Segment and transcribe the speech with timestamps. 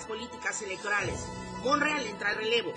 [0.00, 1.26] políticas electorales.
[1.62, 2.72] Monreal entra al relevo.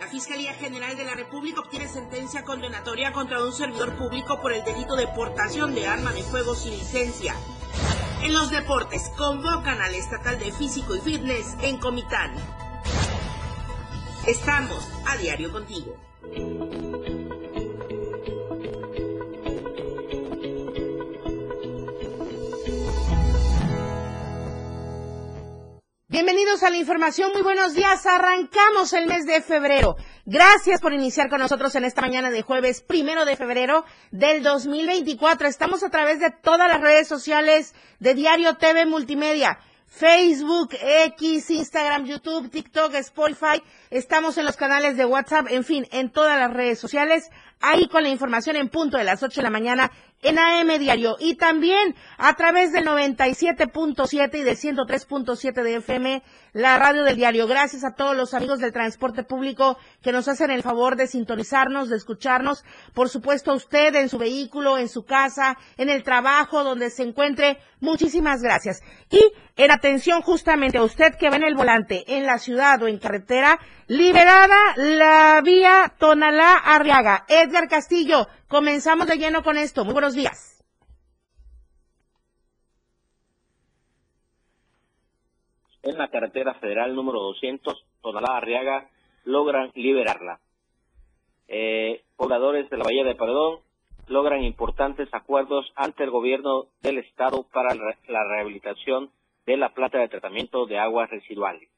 [0.00, 4.64] La Fiscalía General de la República obtiene sentencia condenatoria contra un servidor público por el
[4.64, 7.34] delito de portación de arma de fuego sin licencia.
[8.22, 12.34] En los deportes, convocan al estatal de físico y fitness en Comitán.
[14.26, 15.96] Estamos a diario contigo.
[26.10, 28.04] Bienvenidos a la información, muy buenos días.
[28.04, 29.94] Arrancamos el mes de febrero.
[30.26, 35.46] Gracias por iniciar con nosotros en esta mañana de jueves primero de febrero del 2024.
[35.46, 39.60] Estamos a través de todas las redes sociales de Diario TV Multimedia.
[39.86, 43.62] Facebook, X, Instagram, YouTube, TikTok, Spotify.
[43.90, 47.30] Estamos en los canales de WhatsApp, en fin, en todas las redes sociales.
[47.60, 51.16] Ahí con la información en punto de las 8 de la mañana en AM Diario.
[51.18, 56.22] Y también a través del 97.7 y del 103.7 de FM,
[56.52, 57.46] la radio del diario.
[57.46, 61.88] Gracias a todos los amigos del transporte público que nos hacen el favor de sintonizarnos,
[61.88, 62.64] de escucharnos.
[62.94, 67.02] Por supuesto, a usted en su vehículo, en su casa, en el trabajo, donde se
[67.02, 67.58] encuentre.
[67.80, 68.82] Muchísimas gracias.
[69.10, 69.22] Y
[69.56, 72.98] en atención justamente a usted que va en el volante, en la ciudad o en
[72.98, 77.24] carretera, liberada la vía Tonalá Arriaga.
[77.28, 79.84] Edgar Castillo, Comenzamos de lleno con esto.
[79.84, 80.59] Muy buenos días.
[85.82, 88.90] En la carretera federal número 200, Tonalá Arriaga,
[89.24, 90.40] logran liberarla.
[91.48, 93.60] Eh, pobladores de la Bahía de Paredón
[94.08, 99.10] logran importantes acuerdos ante el gobierno del estado para la rehabilitación
[99.46, 101.68] de la planta de tratamiento de aguas residuales.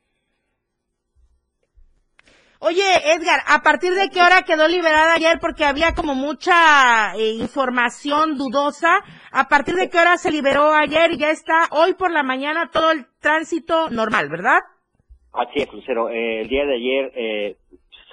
[2.64, 5.40] Oye, Edgar, ¿a partir de qué hora quedó liberada ayer?
[5.40, 9.00] Porque había como mucha eh, información dudosa.
[9.32, 12.70] ¿A partir de qué hora se liberó ayer y ya está hoy por la mañana
[12.72, 14.60] todo el tránsito normal, verdad?
[15.32, 16.08] Así es, Lucero.
[16.10, 17.56] Eh, el día de ayer eh,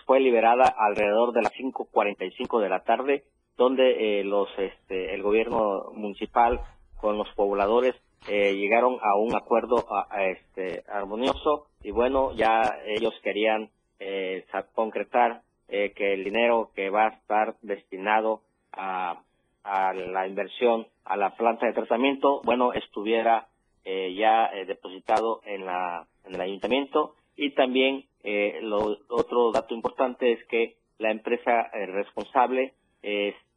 [0.08, 3.26] fue liberada alrededor de las 5.45 de la tarde,
[3.56, 6.60] donde los, este, el gobierno municipal
[7.00, 7.94] con los pobladores
[8.28, 9.86] llegaron a un acuerdo
[10.20, 13.70] este, armonioso y bueno, ya ellos querían
[14.00, 19.22] eh, concretar eh, que el dinero que va a estar destinado a,
[19.64, 23.48] la inversión a la planta de tratamiento, bueno, estuviera
[23.86, 27.16] eh, ya eh, depositado en, la, en el ayuntamiento.
[27.36, 32.74] Y también eh, lo, otro dato importante es que la empresa eh, responsable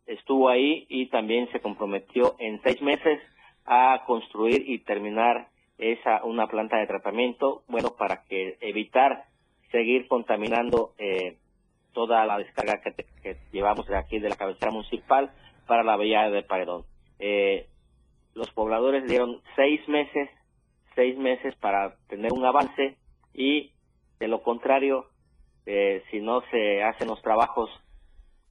[0.07, 3.21] estuvo ahí y también se comprometió en seis meses
[3.65, 5.49] a construir y terminar
[5.79, 9.25] esa una planta de tratamiento, bueno, para que evitar
[9.73, 11.39] seguir contaminando eh,
[11.93, 15.33] toda la descarga que, llevamos de aquí de la cabecera municipal
[15.67, 16.85] para la bahía de Paredón.
[17.19, 17.67] Eh,
[18.35, 20.31] los pobladores dieron seis meses,
[20.95, 22.97] seis meses para tener un avance
[23.35, 23.73] y
[24.19, 25.07] de lo contrario,
[25.67, 27.71] eh, si no se hacen los trabajos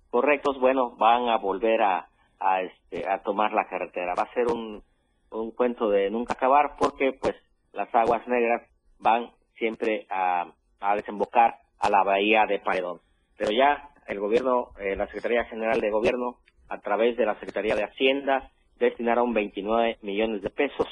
[0.09, 4.13] correctos, bueno, van a volver a, a, este, a tomar la carretera.
[4.15, 4.83] Va a ser un,
[5.31, 7.35] un cuento de nunca acabar porque pues
[7.73, 8.63] las aguas negras
[8.99, 12.99] van siempre a a desembocar a la bahía de Paredón.
[13.37, 16.37] Pero ya el gobierno, eh, la Secretaría General de Gobierno,
[16.67, 20.87] a través de la Secretaría de Hacienda, destinaron 29 millones de pesos,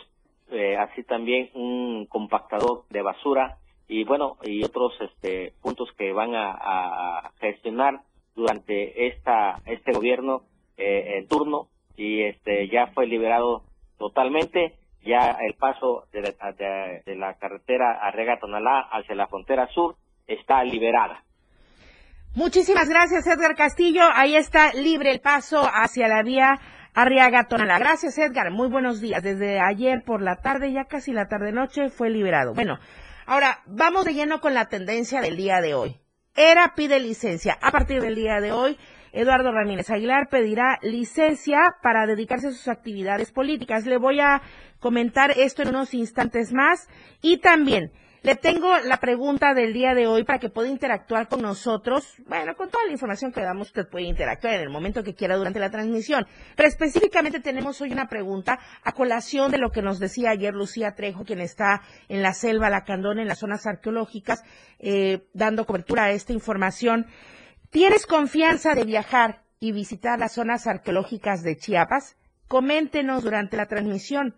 [0.51, 3.57] eh, así también un compactador de basura
[3.87, 8.01] y bueno, y otros este, puntos que van a, gestionar
[8.35, 10.43] durante esta este gobierno
[10.77, 11.67] eh, en turno
[11.97, 13.63] y este ya fue liberado
[13.97, 16.51] totalmente ya el paso de la,
[17.05, 19.95] de, la carretera Arrega Tonalá hacia la frontera sur
[20.27, 21.23] está liberada.
[22.35, 24.03] Muchísimas gracias, Edgar Castillo.
[24.13, 26.59] Ahí está libre el paso hacia la vía
[26.93, 27.79] Arriaga Tonalá.
[27.79, 28.51] Gracias, Edgar.
[28.51, 29.23] Muy buenos días.
[29.23, 32.53] Desde ayer por la tarde, ya casi la tarde-noche, fue liberado.
[32.53, 32.77] Bueno,
[33.25, 35.99] ahora vamos de lleno con la tendencia del día de hoy.
[36.35, 37.57] ERA pide licencia.
[37.61, 38.77] A partir del día de hoy,
[39.11, 43.85] Eduardo Ramírez Aguilar pedirá licencia para dedicarse a sus actividades políticas.
[43.85, 44.41] Le voy a
[44.79, 46.87] comentar esto en unos instantes más
[47.21, 47.91] y también
[48.21, 52.15] le tengo la pregunta del día de hoy para que pueda interactuar con nosotros.
[52.27, 55.37] Bueno, con toda la información que damos, usted puede interactuar en el momento que quiera
[55.37, 56.27] durante la transmisión.
[56.57, 60.95] Pero específicamente tenemos hoy una pregunta a colación de lo que nos decía ayer Lucía
[60.95, 64.43] Trejo, quien está en la selva Lacandón, en las zonas arqueológicas,
[64.79, 67.05] eh, dando cobertura a esta información.
[67.69, 72.17] ¿Tienes confianza de viajar y visitar las zonas arqueológicas de Chiapas?
[72.47, 74.35] Coméntenos durante la transmisión.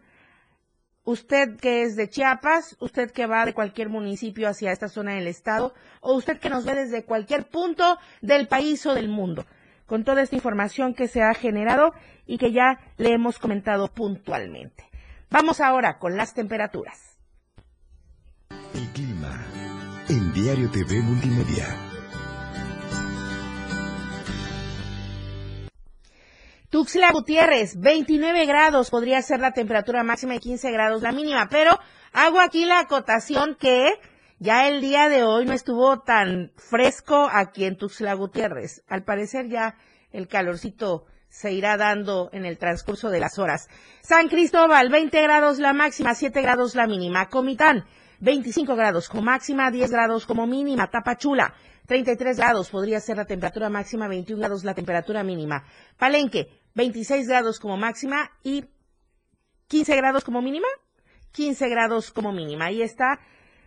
[1.06, 5.28] Usted que es de Chiapas, usted que va de cualquier municipio hacia esta zona del
[5.28, 9.45] estado, o usted que nos ve desde cualquier punto del país o del mundo.
[9.86, 11.94] con toda esta información que se ha generado
[12.25, 14.89] y que ya le hemos comentado puntualmente.
[15.30, 17.19] Vamos ahora con las temperaturas.
[18.74, 19.45] El clima
[20.07, 21.91] en Diario TV Multimedia.
[26.71, 31.77] Tuxla Gutiérrez, 29 grados podría ser la temperatura máxima y 15 grados la mínima, pero
[32.13, 33.91] hago aquí la acotación que
[34.39, 38.85] ya el día de hoy no estuvo tan fresco aquí en Tuxla Gutiérrez.
[38.88, 39.75] Al parecer ya
[40.13, 43.68] el calorcito se irá dando en el transcurso de las horas.
[44.01, 47.27] San Cristóbal, 20 grados la máxima, 7 grados la mínima.
[47.27, 47.83] Comitán,
[48.21, 50.89] 25 grados como máxima, 10 grados como mínima.
[50.89, 51.53] Tapachula,
[51.88, 55.65] 33 grados podría ser la temperatura máxima, 21 grados la temperatura mínima.
[55.97, 58.65] Palenque, 26 grados como máxima y
[59.68, 60.68] 15 grados como mínima.
[61.31, 62.65] 15 grados como mínima.
[62.65, 63.19] Ahí está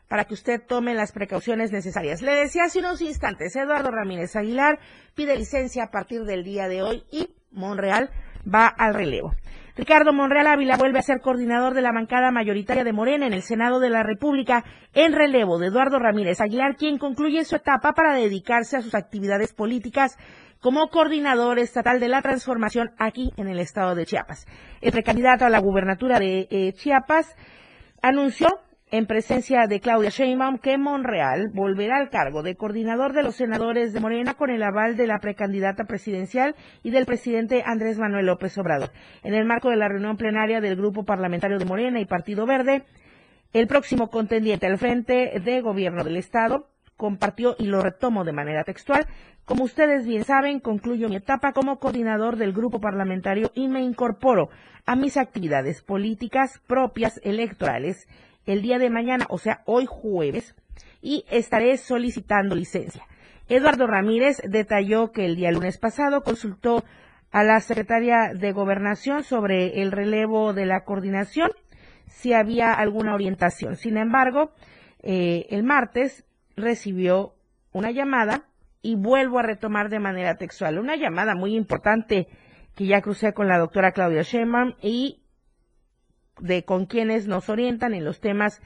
[0.09, 2.23] para que usted tome las precauciones necesarias.
[2.23, 4.79] Le decía hace unos instantes, Eduardo Ramírez Aguilar
[5.15, 8.11] pide licencia a partir del día de hoy y Monreal
[8.53, 9.35] va al relevo.
[9.77, 13.43] Ricardo Monreal Ávila vuelve a ser coordinador de la bancada mayoritaria de Morena en el
[13.43, 18.15] Senado de la República en relevo de Eduardo Ramírez Aguilar, quien concluye su etapa para
[18.15, 20.17] dedicarse a sus actividades políticas
[20.61, 24.47] como coordinador estatal de la transformación aquí en el estado de Chiapas.
[24.81, 27.37] El precandidato a la gubernatura de eh, Chiapas
[28.03, 28.49] anunció
[28.91, 33.93] en presencia de Claudia Sheinbaum que Monreal volverá al cargo de coordinador de los senadores
[33.93, 36.55] de Morena con el aval de la precandidata presidencial
[36.85, 38.91] y del presidente Andrés Manuel López Obrador.
[39.25, 42.85] En el marco de la reunión plenaria del Grupo Parlamentario de Morena y Partido Verde,
[43.53, 48.65] el próximo contendiente al frente de gobierno del Estado compartió y lo retomo de manera
[48.65, 49.07] textual.
[49.45, 54.49] Como ustedes bien saben, concluyo mi etapa como coordinador del grupo parlamentario y me incorporo
[54.87, 58.09] a mis actividades políticas propias electorales
[58.47, 60.55] el día de mañana, o sea, hoy jueves,
[61.03, 63.07] y estaré solicitando licencia.
[63.49, 66.83] Eduardo Ramírez detalló que el día lunes pasado consultó
[67.31, 71.51] a la secretaria de Gobernación sobre el relevo de la coordinación,
[72.07, 73.77] si había alguna orientación.
[73.77, 74.53] Sin embargo,
[75.03, 76.25] eh, el martes
[76.57, 77.35] recibió
[77.73, 78.45] una llamada
[78.85, 82.29] y vuelvo a retomar de manera textual una llamada muy importante
[82.77, 85.23] que ya crucé con la doctora Claudia Sheinbaum y
[86.39, 88.61] de con quienes nos orientan en los temas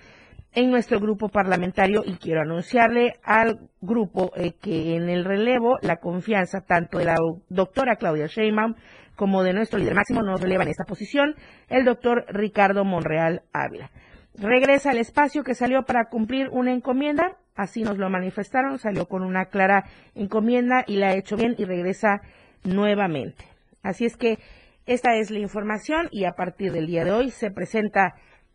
[0.53, 5.99] en nuestro grupo parlamentario y quiero anunciarle al grupo eh, que en el relevo la
[5.99, 7.17] confianza tanto de la
[7.49, 8.75] doctora Claudia Sheinbaum
[9.15, 11.37] como de nuestro líder máximo nos releva en esta posición
[11.69, 13.93] el doctor Ricardo Monreal Ávila.
[14.35, 19.23] Regresa al espacio que salió para cumplir una encomienda, así nos lo manifestaron, salió con
[19.23, 19.85] una clara
[20.15, 22.23] encomienda y la ha hecho bien y regresa
[22.63, 23.45] nuevamente.
[23.83, 24.39] Así es que
[24.87, 28.15] esta es la información y a partir del día de hoy se presenta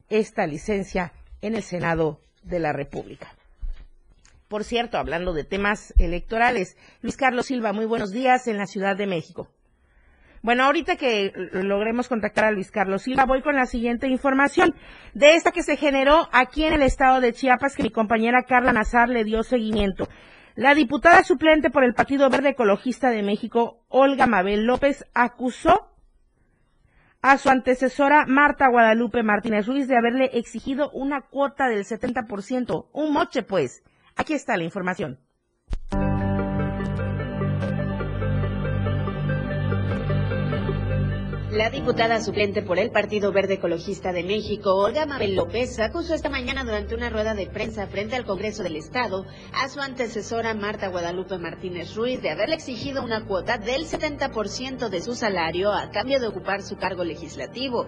[0.10, 1.12] esta licencia
[1.42, 3.28] en el Senado de la República.
[4.48, 8.96] Por cierto, hablando de temas electorales, Luis Carlos Silva, muy buenos días en la Ciudad
[8.96, 9.50] de México.
[10.44, 14.76] Bueno, ahorita que logremos contactar a Luis Carlos Silva, voy con la siguiente información
[15.14, 18.74] de esta que se generó aquí en el estado de Chiapas, que mi compañera Carla
[18.74, 20.10] Nazar le dio seguimiento.
[20.56, 25.96] La diputada suplente por el Partido Verde Ecologista de México, Olga Mabel López, acusó
[27.22, 33.14] a su antecesora Marta Guadalupe Martínez Ruiz de haberle exigido una cuota del 70%, un
[33.14, 33.82] moche pues.
[34.18, 35.20] Aquí está la información.
[41.54, 46.28] La diputada suplente por el Partido Verde Ecologista de México, Olga Mabel López, acusó esta
[46.28, 50.88] mañana durante una rueda de prensa frente al Congreso del Estado a su antecesora Marta
[50.88, 56.20] Guadalupe Martínez Ruiz de haberle exigido una cuota del 70% de su salario a cambio
[56.20, 57.88] de ocupar su cargo legislativo.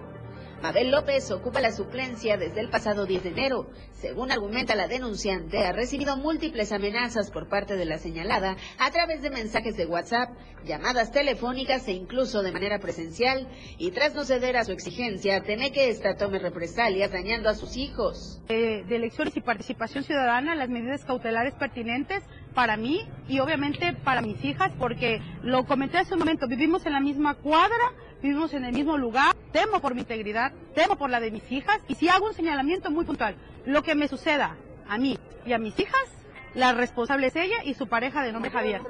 [0.66, 3.70] Mabel López ocupa la suplencia desde el pasado 10 de enero.
[3.92, 9.22] Según argumenta la denunciante, ha recibido múltiples amenazas por parte de la señalada a través
[9.22, 13.46] de mensajes de WhatsApp, llamadas telefónicas e incluso de manera presencial.
[13.78, 17.76] Y tras no ceder a su exigencia, teme que esta tome represalias dañando a sus
[17.76, 18.42] hijos.
[18.48, 22.24] de elecciones y participación ciudadana, las medidas cautelares pertinentes
[22.56, 26.94] para mí y obviamente para mis hijas, porque lo comenté hace un momento, vivimos en
[26.94, 31.20] la misma cuadra, vivimos en el mismo lugar, temo por mi integridad, temo por la
[31.20, 33.36] de mis hijas, y si hago un señalamiento muy puntual,
[33.66, 34.56] lo que me suceda
[34.88, 36.08] a mí y a mis hijas,
[36.54, 38.80] la responsable es ella y su pareja de nombre Javier.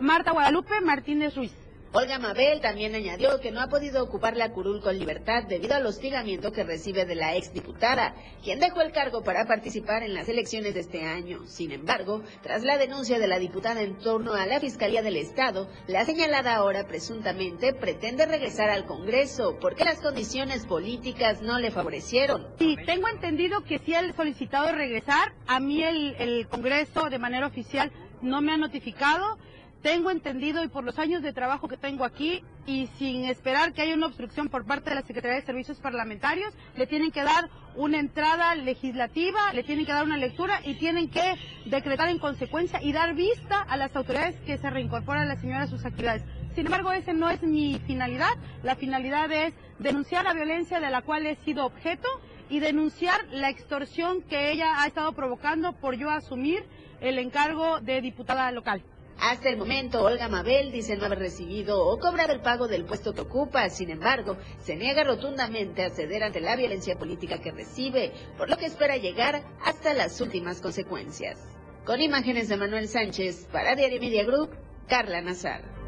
[0.00, 1.54] Marta Guadalupe Martínez Ruiz.
[1.92, 5.84] Olga Mabel también añadió que no ha podido ocupar la curul con libertad debido al
[5.86, 10.74] hostigamiento que recibe de la exdiputada, quien dejó el cargo para participar en las elecciones
[10.74, 11.44] de este año.
[11.46, 15.68] Sin embargo, tras la denuncia de la diputada en torno a la Fiscalía del Estado,
[15.88, 22.46] la señalada ahora presuntamente pretende regresar al Congreso porque las condiciones políticas no le favorecieron.
[22.60, 27.48] Sí, tengo entendido que si ha solicitado regresar, a mí el, el Congreso de manera
[27.48, 27.90] oficial
[28.22, 29.38] no me ha notificado
[29.82, 33.82] tengo entendido y por los años de trabajo que tengo aquí y sin esperar que
[33.82, 37.48] haya una obstrucción por parte de la Secretaría de Servicios Parlamentarios, le tienen que dar
[37.76, 41.34] una entrada legislativa, le tienen que dar una lectura y tienen que
[41.66, 45.66] decretar en consecuencia y dar vista a las autoridades que se reincorporan la señora a
[45.66, 46.24] sus actividades.
[46.54, 48.32] Sin embargo, esa no es mi finalidad.
[48.62, 52.08] La finalidad es denunciar la violencia de la cual he sido objeto
[52.50, 56.64] y denunciar la extorsión que ella ha estado provocando por yo asumir
[57.00, 58.82] el encargo de diputada local.
[59.20, 63.12] Hasta el momento, Olga Mabel dice no haber recibido o cobrado el pago del puesto
[63.12, 63.68] que ocupa.
[63.68, 68.56] Sin embargo, se niega rotundamente a ceder ante la violencia política que recibe, por lo
[68.56, 71.38] que espera llegar hasta las últimas consecuencias.
[71.84, 74.56] Con imágenes de Manuel Sánchez, para Diario Media Group,
[74.88, 75.80] Carla Nazar.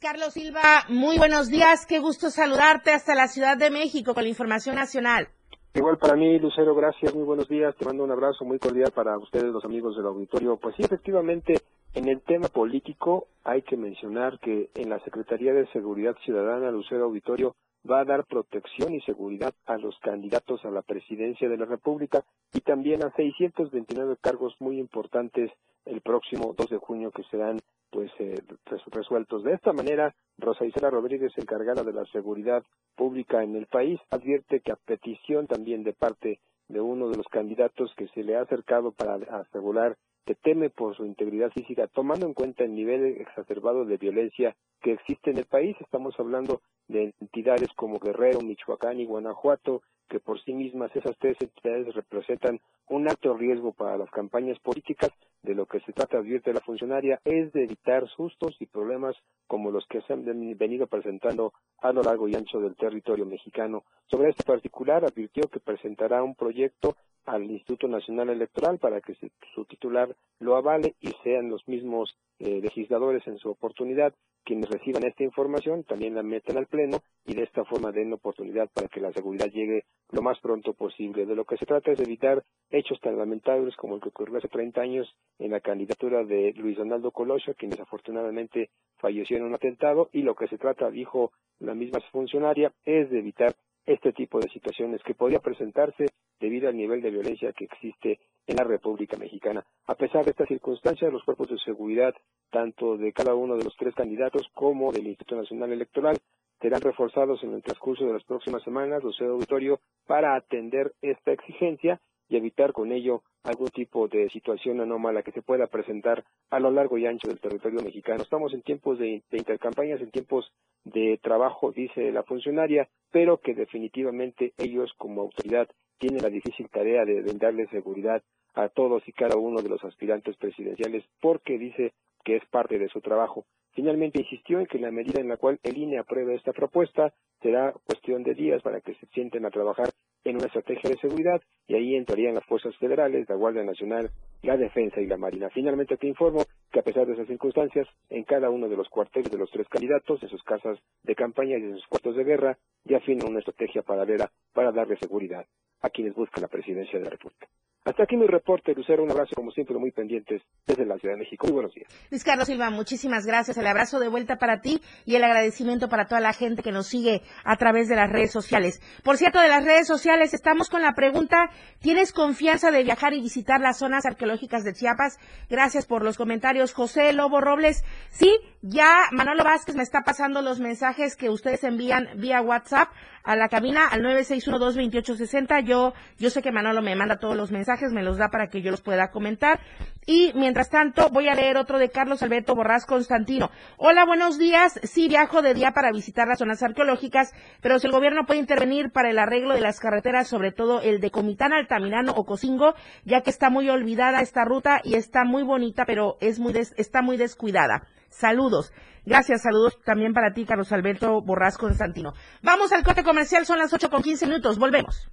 [0.00, 1.84] Carlos Silva, muy buenos días.
[1.84, 5.28] Qué gusto saludarte hasta la Ciudad de México con la información nacional.
[5.72, 7.76] Igual para mí, Lucero, gracias, muy buenos días.
[7.76, 10.56] Te mando un abrazo muy cordial para ustedes, los amigos del auditorio.
[10.56, 11.60] Pues sí, efectivamente,
[11.94, 17.04] en el tema político hay que mencionar que en la Secretaría de Seguridad Ciudadana, Lucero
[17.04, 17.54] Auditorio,
[17.88, 22.24] va a dar protección y seguridad a los candidatos a la presidencia de la República
[22.52, 25.52] y también a 629 cargos muy importantes
[25.84, 28.40] el próximo 2 de junio que serán pues eh,
[28.86, 29.44] resueltos.
[29.44, 32.62] De esta manera, Rosa Isela Rodríguez, encargada de la seguridad
[32.96, 37.26] pública en el país, advierte que a petición también de parte de uno de los
[37.26, 42.26] candidatos que se le ha acercado para asegurar que teme por su integridad física, tomando
[42.26, 45.76] en cuenta el nivel exacerbado de violencia que existe en el país.
[45.80, 51.36] Estamos hablando de entidades como Guerrero, Michoacán y Guanajuato, que por sí mismas esas tres
[51.40, 55.10] entidades representan un alto riesgo para las campañas políticas.
[55.42, 59.70] De lo que se trata, advierte la funcionaria, es de evitar sustos y problemas como
[59.70, 63.84] los que se han venido presentando a lo largo y ancho del territorio mexicano.
[64.10, 66.96] Sobre este particular, advirtió que presentará un proyecto
[67.30, 69.16] al Instituto Nacional Electoral para que
[69.54, 75.04] su titular lo avale y sean los mismos eh, legisladores en su oportunidad quienes reciban
[75.04, 79.00] esta información también la metan al Pleno y de esta forma den oportunidad para que
[79.00, 81.26] la seguridad llegue lo más pronto posible.
[81.26, 84.38] De lo que se trata es de evitar hechos tan lamentables como el que ocurrió
[84.38, 89.54] hace 30 años en la candidatura de Luis Donaldo Colosio, quien desafortunadamente falleció en un
[89.54, 93.54] atentado, y lo que se trata, dijo la misma funcionaria, es de evitar
[93.86, 96.06] este tipo de situaciones que podría presentarse
[96.40, 99.64] debido al nivel de violencia que existe en la República Mexicana.
[99.86, 102.14] A pesar de estas circunstancias, los cuerpos de seguridad,
[102.50, 106.18] tanto de cada uno de los tres candidatos como del Instituto Nacional Electoral,
[106.60, 112.00] serán reforzados en el transcurso de las próximas semanas, los auditorio, para atender esta exigencia
[112.30, 116.70] y evitar con ello algún tipo de situación anómala que se pueda presentar a lo
[116.70, 118.22] largo y ancho del territorio mexicano.
[118.22, 120.50] Estamos en tiempos de, intercampañas, en tiempos
[120.84, 125.68] de trabajo, dice la funcionaria, pero que definitivamente ellos como autoridad
[125.98, 128.22] tienen la difícil tarea de brindarle seguridad
[128.54, 131.92] a todos y cada uno de los aspirantes presidenciales porque dice
[132.24, 133.44] que es parte de su trabajo.
[133.72, 137.72] Finalmente insistió en que la medida en la cual el INE apruebe esta propuesta será
[137.86, 139.90] cuestión de días para que se sienten a trabajar
[140.24, 144.10] en una estrategia de seguridad y ahí entrarían las fuerzas federales, la Guardia Nacional,
[144.42, 145.48] la Defensa y la Marina.
[145.50, 149.30] Finalmente te informo que a pesar de esas circunstancias, en cada uno de los cuarteles
[149.30, 152.58] de los tres candidatos, en sus casas de campaña y en sus cuartos de guerra,
[152.84, 155.46] ya afinan una estrategia paralela para darle seguridad
[155.80, 157.48] a quienes buscan la presidencia de la República.
[157.82, 159.02] Hasta aquí mi reporte, Lucero.
[159.02, 161.46] Un abrazo, como siempre, muy pendientes desde la Ciudad de México.
[161.46, 161.88] Muy buenos días.
[162.10, 163.56] Luis Carlos Silva, muchísimas gracias.
[163.56, 166.88] El abrazo de vuelta para ti y el agradecimiento para toda la gente que nos
[166.88, 168.82] sigue a través de las redes sociales.
[169.02, 171.48] Por cierto, de las redes sociales, estamos con la pregunta,
[171.80, 175.18] ¿tienes confianza de viajar y visitar las zonas arqueológicas de Chiapas?
[175.48, 176.74] Gracias por los comentarios.
[176.74, 182.08] José Lobo Robles, sí, ya Manolo Vázquez me está pasando los mensajes que ustedes envían
[182.16, 182.90] vía WhatsApp
[183.22, 185.64] a la cabina al 961-228-60.
[185.64, 188.62] Yo, yo sé que Manolo me manda todos los mensajes, me los da para que
[188.62, 189.60] yo los pueda comentar.
[190.06, 193.50] Y mientras tanto, voy a leer otro de Carlos Alberto Borrás Constantino.
[193.76, 194.80] Hola, buenos días.
[194.82, 198.90] Sí, viajo de día para visitar las zonas arqueológicas, pero si el gobierno puede intervenir
[198.90, 202.74] para el arreglo de las carreteras, sobre todo el de Comitán, Altamirano o Cocingo,
[203.04, 207.02] ya que está muy olvidada esta ruta y está muy bonita, pero es muy está
[207.02, 207.86] muy descuidada.
[208.08, 208.72] Saludos.
[209.06, 212.12] Gracias, saludos también para ti, Carlos Alberto Borrás Constantino.
[212.42, 215.08] Vamos al corte comercial, son las 8 con 15 minutos, volvemos.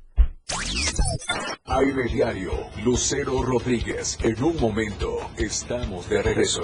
[1.65, 2.51] Aire Diario,
[2.83, 4.17] Lucero Rodríguez.
[4.23, 6.61] En un momento, estamos de regreso.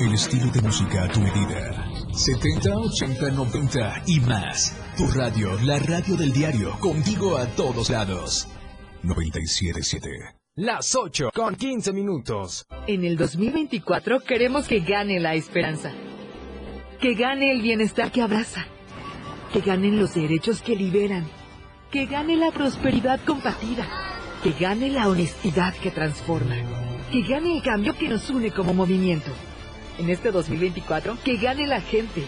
[0.00, 1.84] El estilo de música a tu medida.
[2.12, 4.76] 70, 80, 90 y más.
[4.96, 8.48] Tu radio, la radio del diario, contigo a todos lados.
[9.02, 10.08] 977.
[10.56, 12.66] Las 8 con 15 minutos.
[12.86, 15.92] En el 2024 queremos que gane la esperanza.
[17.00, 18.66] Que gane el bienestar que abraza.
[19.52, 21.37] Que ganen los derechos que liberan.
[21.90, 23.86] Que gane la prosperidad compartida.
[24.42, 26.54] Que gane la honestidad que transforma
[27.10, 29.30] Que gane el cambio que nos une como movimiento.
[29.98, 32.24] En este 2024, que gane la gente.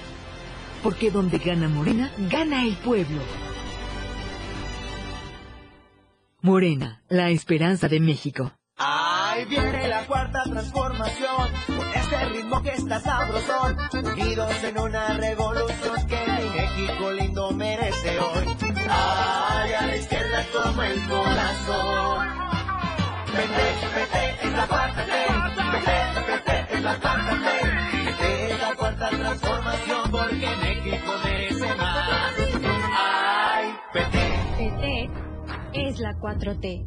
[0.83, 3.21] Porque donde gana Morena, gana el pueblo.
[6.41, 8.53] Morena, la esperanza de México.
[8.79, 16.07] Ahí viene la cuarta transformación, con este ritmo que está sabrosón, unidos en una revolución
[16.09, 16.17] que
[16.81, 17.80] México lindo merece
[20.41, 22.29] a la izquierda como el corazón.
[23.27, 25.13] Vete, vete, es la cuarta T,
[25.73, 27.47] vete, vete, es la cuarta T,
[28.05, 32.35] vete, la cuarta transformación porque México merece más.
[32.97, 34.23] Ay, vete.
[34.59, 35.11] PT
[35.73, 36.87] es la 4T.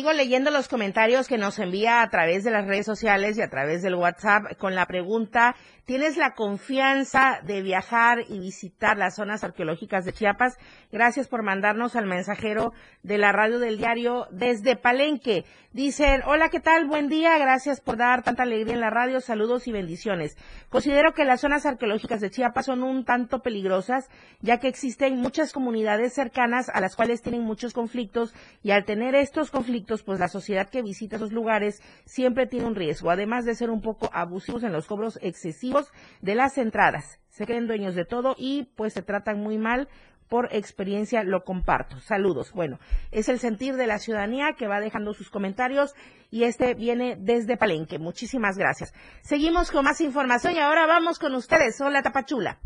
[0.00, 3.50] Sigo leyendo los comentarios que nos envía a través de las redes sociales y a
[3.50, 5.54] través del WhatsApp con la pregunta,
[5.90, 10.56] ¿tienes la confianza de viajar y visitar las zonas arqueológicas de Chiapas?
[10.92, 12.72] Gracias por mandarnos al mensajero
[13.02, 15.44] de la radio del diario desde Palenque.
[15.72, 16.86] Dicen, hola, ¿qué tal?
[16.86, 20.36] Buen día, gracias por dar tanta alegría en la radio, saludos y bendiciones.
[20.68, 24.08] Considero que las zonas arqueológicas de Chiapas son un tanto peligrosas,
[24.40, 29.14] ya que existen muchas comunidades cercanas a las cuales tienen muchos conflictos y al tener
[29.16, 33.54] estos conflictos, pues la sociedad que visita esos lugares siempre tiene un riesgo, además de
[33.54, 35.79] ser un poco abusivos en los cobros excesivos
[36.20, 37.20] de las entradas.
[37.28, 39.88] Se creen dueños de todo y pues se tratan muy mal
[40.30, 41.98] por experiencia lo comparto.
[42.00, 42.52] Saludos.
[42.52, 42.78] Bueno,
[43.10, 45.94] es el sentir de la ciudadanía que va dejando sus comentarios
[46.30, 47.98] y este viene desde Palenque.
[47.98, 48.94] Muchísimas gracias.
[49.22, 51.80] Seguimos con más información y ahora vamos con ustedes.
[51.80, 52.58] Hola Tapachula.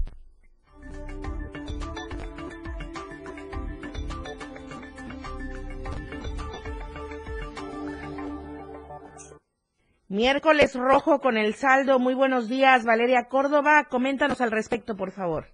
[10.15, 11.99] Miércoles rojo con el saldo.
[11.99, 13.89] Muy buenos días, Valeria Córdoba.
[13.91, 15.47] Coméntanos al respecto, por favor.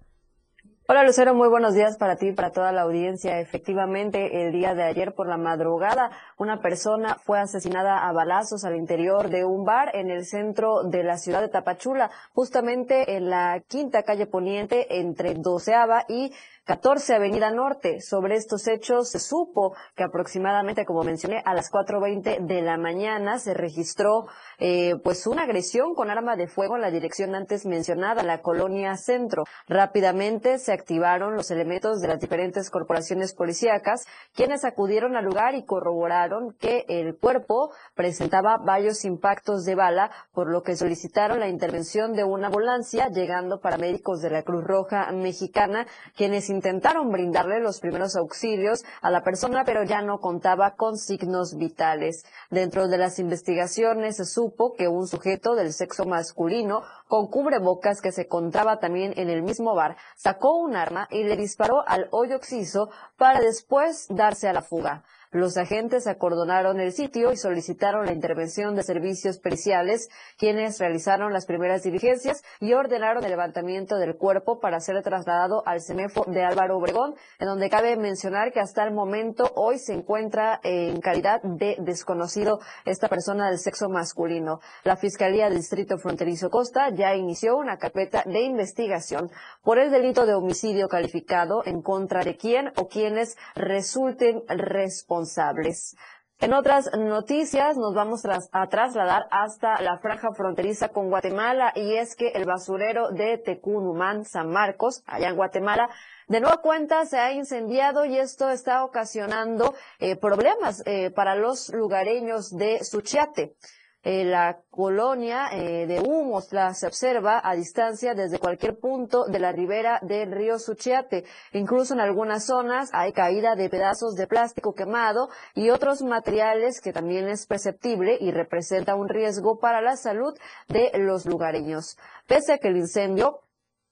[0.87, 3.39] Hola Lucero, muy buenos días para ti y para toda la audiencia.
[3.39, 8.75] Efectivamente, el día de ayer por la madrugada, una persona fue asesinada a balazos al
[8.75, 13.63] interior de un bar en el centro de la ciudad de Tapachula, justamente en la
[13.67, 16.33] quinta calle poniente entre Doceava y
[16.65, 18.01] 14 Avenida Norte.
[18.01, 23.39] Sobre estos hechos se supo que aproximadamente, como mencioné, a las 4.20 de la mañana
[23.39, 24.27] se registró
[24.59, 28.95] eh, pues una agresión con arma de fuego en la dirección antes mencionada, la colonia
[28.95, 29.43] Centro.
[29.67, 35.65] Rápidamente se activaron los elementos de las diferentes corporaciones policíacas, quienes acudieron al lugar y
[35.65, 42.13] corroboraron que el cuerpo presentaba varios impactos de bala, por lo que solicitaron la intervención
[42.13, 48.15] de una ambulancia, llegando paramédicos de la Cruz Roja Mexicana, quienes intentaron brindarle los primeros
[48.15, 52.23] auxilios a la persona, pero ya no contaba con signos vitales.
[52.49, 58.11] Dentro de las investigaciones se supo que un sujeto del sexo masculino con cubrebocas que
[58.11, 62.35] se encontraba también en el mismo bar sacó un arma y le disparó al hoyo
[62.35, 65.03] oxiso para después darse a la fuga.
[65.33, 71.45] Los agentes acordonaron el sitio y solicitaron la intervención de servicios periciales, quienes realizaron las
[71.45, 76.77] primeras diligencias y ordenaron el levantamiento del cuerpo para ser trasladado al CEMEFO de Álvaro
[76.77, 81.77] Obregón, en donde cabe mencionar que hasta el momento hoy se encuentra en calidad de
[81.79, 84.59] desconocido esta persona del sexo masculino.
[84.83, 89.31] La Fiscalía del Distrito Fronterizo Costa ya inició una carpeta de investigación
[89.63, 95.95] por el delito de homicidio calificado en contra de quien o quienes resulten responsables responsables.
[96.39, 102.15] En otras noticias nos vamos a trasladar hasta la franja fronteriza con Guatemala y es
[102.15, 105.91] que el basurero de Tecunumán, San Marcos, allá en Guatemala,
[106.27, 111.69] de nueva cuenta se ha incendiado y esto está ocasionando eh, problemas eh, para los
[111.69, 113.55] lugareños de Suchiate.
[114.03, 119.39] Eh, la colonia eh, de humos la se observa a distancia desde cualquier punto de
[119.39, 121.23] la ribera del río Suchiate.
[121.53, 126.93] Incluso en algunas zonas hay caída de pedazos de plástico quemado y otros materiales que
[126.93, 130.33] también es perceptible y representa un riesgo para la salud
[130.67, 131.97] de los lugareños.
[132.27, 133.41] Pese a que el incendio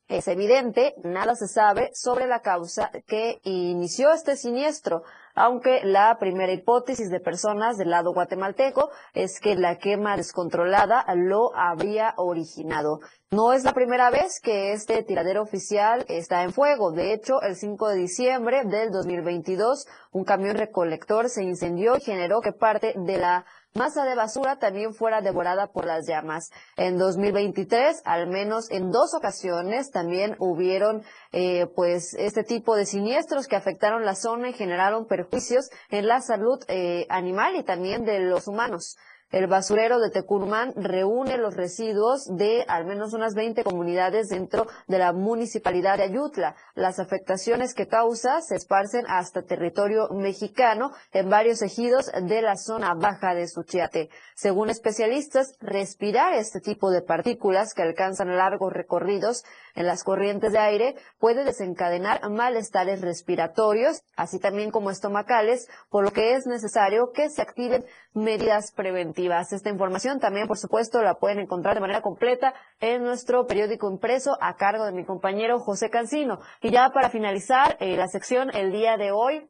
[0.09, 5.03] es evidente, nada se sabe sobre la causa que inició este siniestro
[5.39, 11.55] aunque la primera hipótesis de personas del lado guatemalteco es que la quema descontrolada lo
[11.55, 12.99] habría originado.
[13.31, 16.91] No es la primera vez que este tiradero oficial está en fuego.
[16.91, 22.41] De hecho, el 5 de diciembre del 2022, un camión recolector se incendió y generó
[22.41, 26.49] que parte de la masa de basura también fuera devorada por las llamas.
[26.77, 33.47] En 2023, al menos en dos ocasiones, también hubieron eh, pues este tipo de siniestros
[33.47, 38.19] que afectaron la zona y generaron perjuicios en la salud eh, animal y también de
[38.19, 38.97] los humanos.
[39.31, 44.97] El basurero de Tecurman reúne los residuos de al menos unas 20 comunidades dentro de
[44.97, 46.55] la municipalidad de Ayutla.
[46.73, 52.95] Las afectaciones que causa se esparcen hasta territorio mexicano en varios ejidos de la zona
[52.95, 54.09] baja de Suchiate.
[54.33, 59.43] Según especialistas, respirar este tipo de partículas que alcanzan largos recorridos
[59.79, 66.11] en las corrientes de aire puede desencadenar malestares respiratorios, así también como estomacales, por lo
[66.11, 69.53] que es necesario que se activen medidas preventivas.
[69.53, 74.37] Esta información también, por supuesto, la pueden encontrar de manera completa en nuestro periódico impreso
[74.41, 76.39] a cargo de mi compañero José Cancino.
[76.61, 79.49] Y ya para finalizar eh, la sección el día de hoy,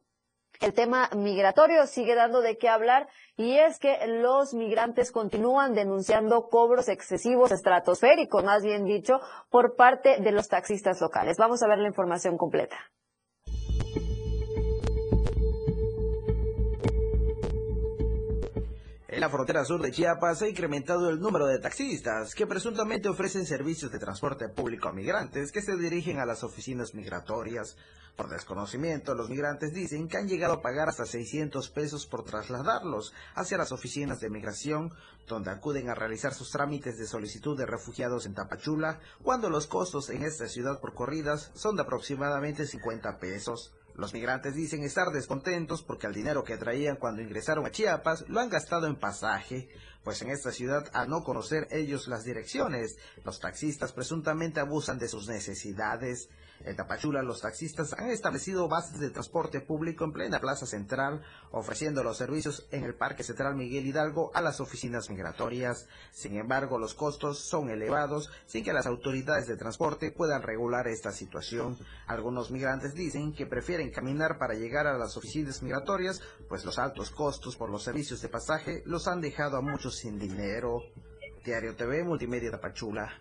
[0.60, 6.50] el tema migratorio sigue dando de qué hablar y es que los migrantes continúan denunciando
[6.50, 9.19] cobros excesivos, estratosféricos, más bien dicho,
[9.50, 11.38] por parte de los taxistas locales.
[11.38, 12.78] Vamos a ver la información completa.
[19.19, 23.45] En la frontera sur de Chiapas ha incrementado el número de taxistas que presuntamente ofrecen
[23.45, 27.75] servicios de transporte público a migrantes que se dirigen a las oficinas migratorias.
[28.15, 33.13] Por desconocimiento, los migrantes dicen que han llegado a pagar hasta 600 pesos por trasladarlos
[33.36, 34.93] hacia las oficinas de migración,
[35.27, 40.10] donde acuden a realizar sus trámites de solicitud de refugiados en Tapachula, cuando los costos
[40.12, 43.73] en esta ciudad por corridas son de aproximadamente 50 pesos.
[43.99, 48.39] Los migrantes dicen estar descontentos porque el dinero que traían cuando ingresaron a Chiapas lo
[48.39, 49.67] han gastado en pasaje,
[50.05, 55.09] pues en esta ciudad, al no conocer ellos las direcciones, los taxistas presuntamente abusan de
[55.09, 56.29] sus necesidades.
[56.65, 62.04] En Tapachula, los taxistas han establecido bases de transporte público en plena plaza central, ofreciendo
[62.04, 65.88] los servicios en el Parque Central Miguel Hidalgo a las oficinas migratorias.
[66.12, 71.12] Sin embargo, los costos son elevados sin que las autoridades de transporte puedan regular esta
[71.12, 71.78] situación.
[72.08, 77.12] Algunos migrantes dicen que prefieren caminar para llegar a las oficinas migratorias, pues los altos
[77.12, 80.82] costos por los servicios de pasaje los han dejado a muchos sin dinero.
[81.43, 83.17] Diario TV Multimedia Tapachula.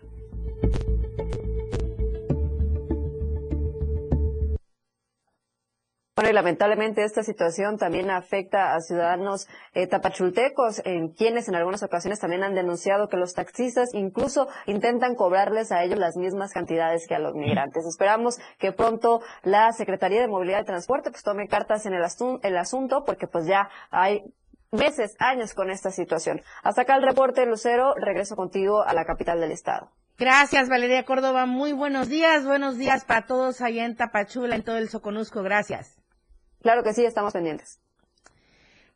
[6.19, 11.81] Bueno, y lamentablemente esta situación también afecta a ciudadanos eh, tapachultecos, en quienes en algunas
[11.81, 17.07] ocasiones también han denunciado que los taxistas incluso intentan cobrarles a ellos las mismas cantidades
[17.07, 17.85] que a los migrantes.
[17.85, 22.03] Esperamos que pronto la Secretaría de Movilidad y Transporte pues tome cartas en el,
[22.43, 24.21] el asunto, porque pues ya hay
[24.73, 26.41] meses, años con esta situación.
[26.63, 27.95] Hasta acá el reporte, Lucero.
[27.95, 29.89] Regreso contigo a la capital del estado.
[30.17, 31.45] Gracias, Valeria Córdoba.
[31.45, 32.43] Muy buenos días.
[32.43, 35.43] Buenos días para todos allá en Tapachula, en todo el Soconusco.
[35.43, 35.98] Gracias.
[36.61, 37.79] Claro que sí, estamos pendientes.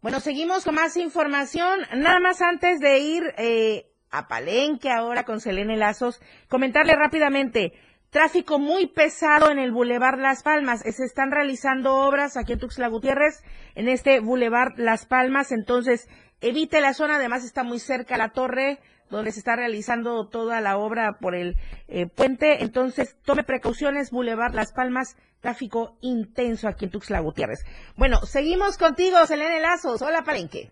[0.01, 1.79] Bueno, seguimos con más información.
[1.95, 7.73] Nada más antes de ir eh, a Palenque ahora con Selene Lazos, comentarle rápidamente.
[8.09, 10.81] Tráfico muy pesado en el Boulevard Las Palmas.
[10.81, 13.43] Se están realizando obras aquí en Tuxtla Gutiérrez,
[13.75, 15.51] en este Boulevard Las Palmas.
[15.51, 16.07] Entonces,
[16.41, 17.15] evite la zona.
[17.15, 21.57] Además, está muy cerca la torre donde se está realizando toda la obra por el
[21.87, 22.63] eh, puente.
[22.63, 27.65] Entonces, tome precauciones, Boulevard Las Palmas, tráfico intenso aquí en Tuxtla Gutiérrez.
[27.95, 30.01] Bueno, seguimos contigo, Selene Lazos.
[30.01, 30.71] Hola, Palenque.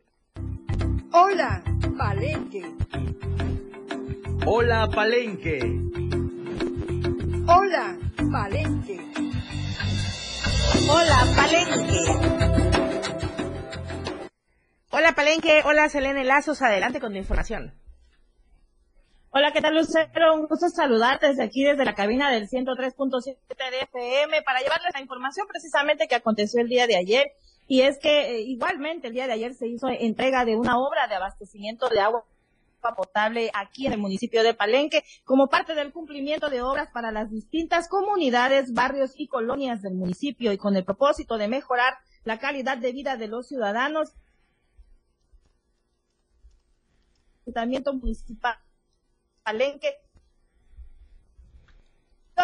[1.14, 1.62] Hola,
[1.98, 2.64] Palenque.
[4.46, 5.60] Hola, Palenque.
[7.48, 7.98] Hola,
[8.32, 9.00] Palenque.
[10.90, 12.02] Hola, Palenque.
[14.90, 15.62] Hola, Palenque.
[15.66, 16.62] Hola, Selene Lazos.
[16.62, 17.74] Adelante con tu información.
[19.34, 20.36] Hola, ¿qué tal Lucero?
[20.36, 25.00] Un gusto saludarte desde aquí, desde la cabina del 103.7 de FM, para llevarles la
[25.00, 27.32] información precisamente que aconteció el día de ayer
[27.66, 31.08] y es que eh, igualmente el día de ayer se hizo entrega de una obra
[31.08, 32.26] de abastecimiento de agua
[32.94, 37.32] potable aquí en el municipio de Palenque como parte del cumplimiento de obras para las
[37.32, 41.94] distintas comunidades, barrios y colonias del municipio y con el propósito de mejorar
[42.26, 44.12] la calidad de vida de los ciudadanos.
[47.46, 48.58] Ayuntamiento Municipal
[49.44, 49.98] Palenque.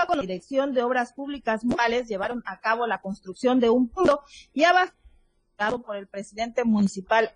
[0.07, 4.23] Con la Dirección de Obras Públicas Municipales llevaron a cabo la construcción de un punto
[4.53, 7.35] y abastecido por el presidente municipal.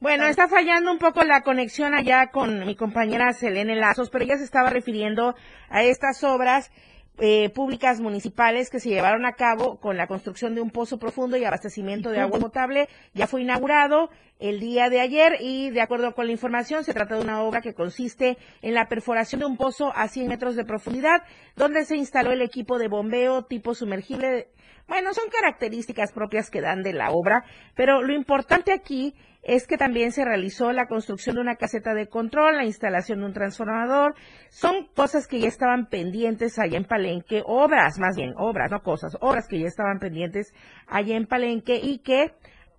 [0.00, 4.36] Bueno, está fallando un poco la conexión allá con mi compañera Selene Lazos, pero ella
[4.36, 5.36] se estaba refiriendo
[5.70, 6.72] a estas obras
[7.18, 11.36] eh, públicas municipales que se llevaron a cabo con la construcción de un pozo profundo
[11.36, 12.88] y abastecimiento de agua potable.
[13.12, 17.14] Ya fue inaugurado el día de ayer y de acuerdo con la información se trata
[17.14, 20.64] de una obra que consiste en la perforación de un pozo a 100 metros de
[20.64, 21.22] profundidad
[21.54, 24.48] donde se instaló el equipo de bombeo tipo sumergible.
[24.88, 29.76] Bueno, son características propias que dan de la obra, pero lo importante aquí es que
[29.76, 34.14] también se realizó la construcción de una caseta de control, la instalación de un transformador.
[34.48, 39.16] Son cosas que ya estaban pendientes allá en Palenque, obras más bien, obras, no cosas,
[39.20, 40.54] obras que ya estaban pendientes
[40.86, 42.32] allá en Palenque y que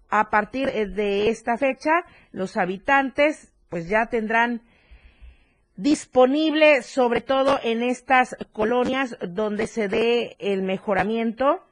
[0.09, 1.91] a partir eh, de esta fecha
[2.31, 4.61] los habitantes pues ya tendrán
[5.75, 11.65] disponible sobre todo en estas colonias donde se dé el mejoramiento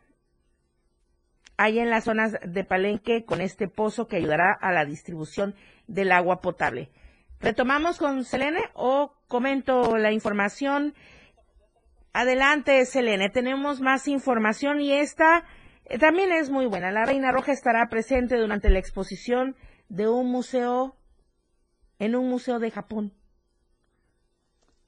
[1.63, 5.55] hay en las zonas de Palenque con este pozo que ayudará a la distribución
[5.87, 6.89] del agua potable.
[7.39, 10.93] ¿Retomamos con Selene o comento la información?
[12.11, 13.29] Adelante, Selene.
[13.29, 15.45] Tenemos más información y esta
[15.85, 16.91] eh, también es muy buena.
[16.91, 19.55] La Reina Roja estará presente durante la exposición
[19.87, 20.97] de un museo
[21.97, 23.13] en un museo de Japón.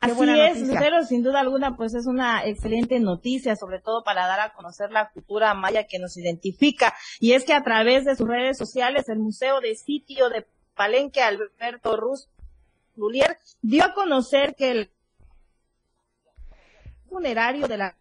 [0.05, 4.39] Así es, Lucero, sin duda alguna, pues es una excelente noticia, sobre todo para dar
[4.39, 6.93] a conocer la cultura maya que nos identifica.
[7.19, 11.21] Y es que a través de sus redes sociales, el Museo de Sitio de Palenque,
[11.21, 12.29] Alberto Ruz
[12.95, 14.91] Lulier, dio a conocer que el
[17.09, 17.95] funerario de la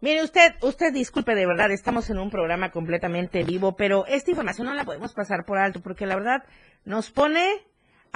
[0.00, 4.66] Mire usted, usted disculpe de verdad, estamos en un programa completamente vivo, pero esta información
[4.66, 6.44] no la podemos pasar por alto porque la verdad
[6.84, 7.66] nos pone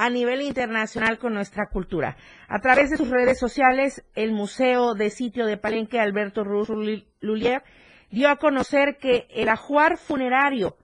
[0.01, 2.17] a nivel internacional con nuestra cultura.
[2.49, 7.63] A través de sus redes sociales, el Museo de Sitio de Palenque, Alberto Lulier,
[8.11, 10.79] dio a conocer que el ajuar funerario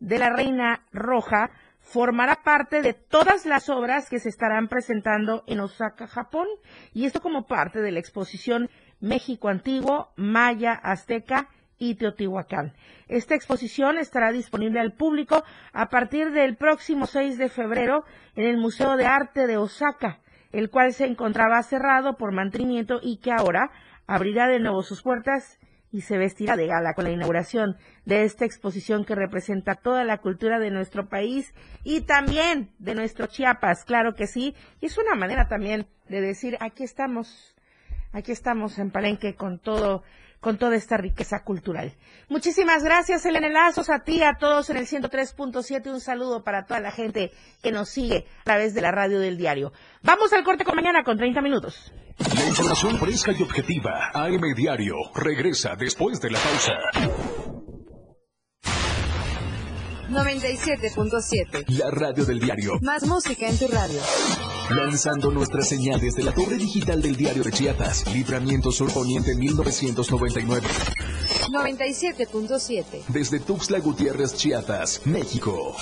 [0.00, 1.50] de la Reina Roja
[1.80, 6.46] formará parte de todas las obras que se estarán presentando en Osaka, Japón,
[6.92, 8.68] y esto como parte de la exposición
[9.00, 12.72] México Antiguo, Maya, Azteca y Teotihuacán.
[13.08, 18.56] Esta exposición estará disponible al público a partir del próximo 6 de febrero en el
[18.56, 20.20] Museo de Arte de Osaka,
[20.52, 23.70] el cual se encontraba cerrado por mantenimiento y que ahora
[24.06, 25.58] abrirá de nuevo sus puertas
[25.90, 30.18] y se vestirá de gala con la inauguración de esta exposición que representa toda la
[30.18, 35.14] cultura de nuestro país y también de nuestro Chiapas, claro que sí, y es una
[35.14, 37.56] manera también de decir aquí estamos,
[38.12, 40.02] aquí estamos en Palenque con todo
[40.40, 41.94] con toda esta riqueza cultural.
[42.28, 45.90] Muchísimas gracias, Elena Lazos, a ti, a todos en el 103.7.
[45.92, 49.36] Un saludo para toda la gente que nos sigue a través de la radio del
[49.36, 49.72] diario.
[50.02, 51.92] Vamos al corte con mañana con 30 minutos.
[52.18, 54.10] La información fresca y objetiva.
[54.12, 56.72] AM Diario regresa después de la pausa.
[60.10, 61.68] 97.7.
[61.78, 62.78] La radio del diario.
[62.80, 64.00] Más música en tu radio.
[64.70, 68.04] Lanzando nuestras señales de la torre digital del diario de Chiapas.
[68.12, 70.68] Libramiento Sur Poniente 1999.
[71.50, 73.04] 97.7.
[73.08, 75.74] Desde Tuxtla Gutiérrez, Chiapas, México.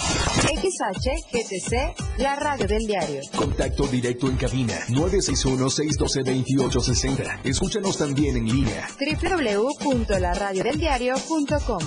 [0.54, 3.20] XHGTC, la radio del diario.
[3.36, 7.40] Contacto directo en cabina 961-612-2860.
[7.42, 8.86] Escúchanos también en línea.
[9.00, 11.80] www.laradiodeldiario.com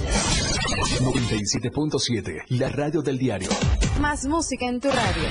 [0.99, 3.49] 97.7, la radio del diario.
[4.01, 5.29] Más música en tu radio.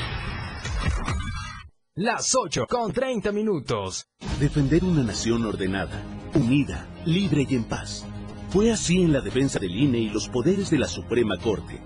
[2.01, 4.07] Las 8 con 30 minutos.
[4.39, 6.01] Defender una nación ordenada,
[6.33, 8.07] unida, libre y en paz.
[8.51, 11.83] Fue así en la defensa del INE y los poderes de la Suprema Corte.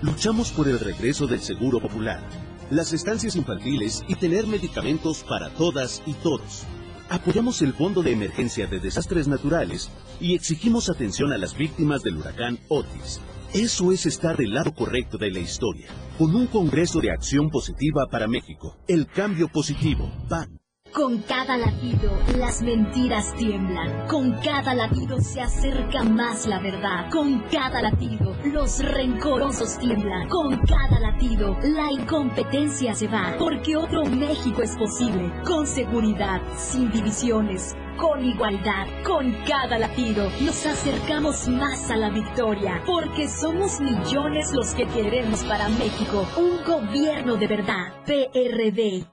[0.00, 2.26] Luchamos por el regreso del Seguro Popular,
[2.70, 6.62] las estancias infantiles y tener medicamentos para todas y todos.
[7.10, 9.90] Apoyamos el Fondo de Emergencia de Desastres Naturales
[10.22, 13.20] y exigimos atención a las víctimas del huracán Otis.
[13.52, 18.06] Eso es estar del lado correcto de la historia, con un Congreso de Acción Positiva
[18.08, 18.76] para México.
[18.86, 20.08] El cambio positivo.
[20.28, 20.60] PAN.
[20.92, 24.06] Con cada latido, las mentiras tiemblan.
[24.06, 27.10] Con cada latido se acerca más la verdad.
[27.10, 30.28] Con cada latido, los rencorosos tiemblan.
[30.28, 33.34] Con cada latido, la incompetencia se va.
[33.36, 35.32] Porque otro México es posible.
[35.44, 38.86] Con seguridad, sin divisiones con igualdad.
[39.04, 45.44] Con cada latido nos acercamos más a la victoria, porque somos millones los que queremos
[45.44, 48.04] para México un gobierno de verdad.
[48.06, 49.06] PRD.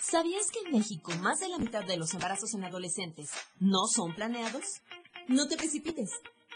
[0.00, 4.14] ¿Sabías que en México más de la mitad de los embarazos en adolescentes no son
[4.14, 4.80] planeados?
[5.26, 6.10] No te precipites.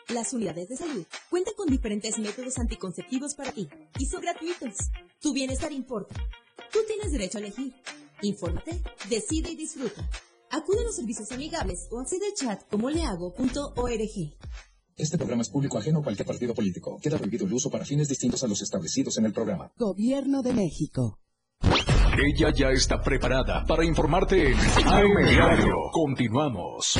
[0.09, 4.77] Las unidades de salud cuentan con diferentes métodos anticonceptivos para ti y son gratuitos.
[5.21, 6.15] Tu bienestar importa.
[6.73, 7.75] Tú tienes derecho a elegir.
[8.23, 10.09] Infórmate, decide y disfruta.
[10.53, 14.37] Acude a los servicios amigables o accede al chat como lehago.org.
[14.95, 16.99] Este programa es público ajeno a cualquier partido político.
[17.03, 19.73] Queda prohibido el uso para fines distintos a los establecidos en el programa.
[19.79, 21.19] Gobierno de México.
[21.62, 25.75] Ella ya está preparada para informarte en AM Diario.
[25.91, 26.99] Continuamos.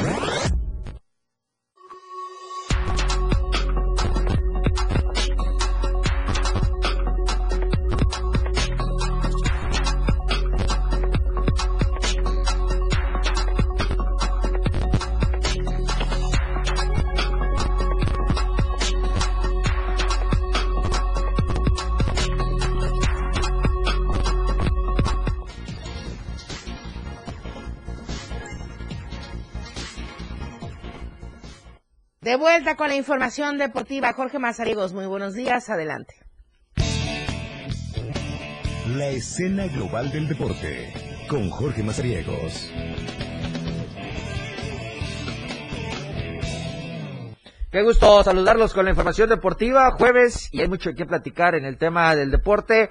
[32.23, 36.15] De vuelta con la información deportiva, Jorge Mazariegos, muy buenos días, adelante.
[38.97, 40.95] La escena global del deporte,
[41.29, 42.71] con Jorge Mazariegos.
[47.73, 51.77] Qué gusto saludarlos con la información deportiva, jueves, y hay mucho que platicar en el
[51.77, 52.91] tema del deporte.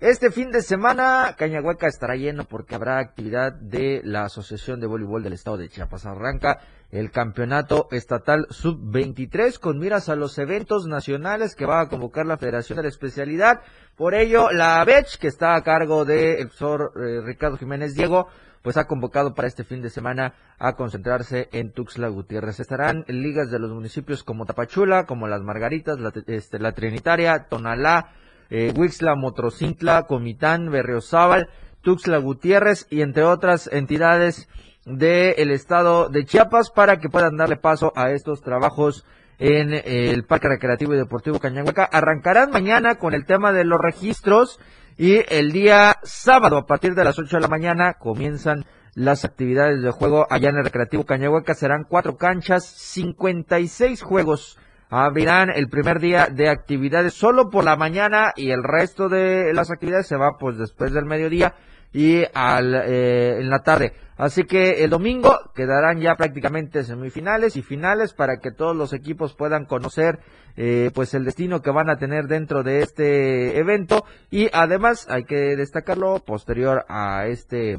[0.00, 5.22] Este fin de semana, Cañahueca estará lleno porque habrá actividad de la Asociación de Voleibol
[5.22, 6.06] del Estado de Chiapas.
[6.06, 12.26] Arranca el Campeonato Estatal Sub-23 con miras a los eventos nacionales que va a convocar
[12.26, 13.60] la Federación de la Especialidad.
[13.96, 18.28] Por ello, la BECH, que está a cargo del profesor eh, Ricardo Jiménez Diego,
[18.62, 22.60] pues ha convocado para este fin de semana a concentrarse en Tuxtla Gutiérrez.
[22.60, 28.10] Estarán ligas de los municipios como Tapachula, como Las Margaritas, la, este, la Trinitaria, Tonalá,
[28.50, 31.48] eh, Huixla, Motrocintla, Comitán, Berriozábal,
[31.82, 34.48] Tuxtla Gutiérrez y entre otras entidades
[34.84, 39.04] del estado de Chiapas para que puedan darle paso a estos trabajos
[39.38, 41.84] en el Parque Recreativo y Deportivo Cañahueca.
[41.84, 44.60] Arrancarán mañana con el tema de los registros
[44.96, 49.82] y el día sábado a partir de las 8 de la mañana comienzan las actividades
[49.82, 51.54] de juego allá en el Recreativo Cañahueca.
[51.54, 54.58] Serán cuatro canchas, 56 juegos.
[54.90, 59.70] Abrirán el primer día de actividades solo por la mañana y el resto de las
[59.70, 61.54] actividades se va pues después del mediodía
[61.92, 63.92] y al, eh, en la tarde.
[64.16, 69.34] Así que el domingo quedarán ya prácticamente semifinales y finales para que todos los equipos
[69.34, 70.18] puedan conocer
[70.56, 75.24] eh, pues el destino que van a tener dentro de este evento y además hay
[75.24, 77.78] que destacarlo posterior a este